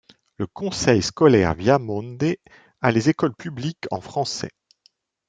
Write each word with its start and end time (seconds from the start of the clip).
Le 0.39 0.47
Conseil 0.47 1.03
scolaire 1.03 1.53
Viamonde 1.53 2.35
a 2.81 2.91
les 2.91 3.09
écoles 3.09 3.35
publiques 3.35 3.85
en 3.91 4.01
français. 4.01 4.49